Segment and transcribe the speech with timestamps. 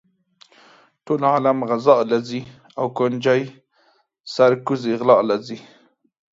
[1.05, 2.41] ټول عالم غزا لہ ځی
[2.79, 3.43] او ګنجي
[4.33, 5.57] سر کوزے غلا لہ ځی